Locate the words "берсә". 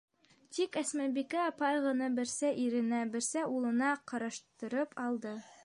2.17-2.51, 3.17-3.47